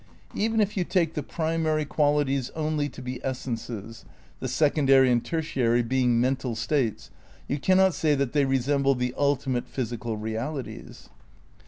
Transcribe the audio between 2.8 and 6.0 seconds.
to be essences (the secondary and tertiary